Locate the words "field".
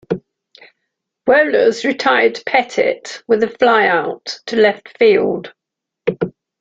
4.97-5.53